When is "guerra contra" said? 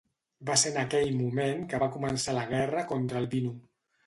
2.55-3.23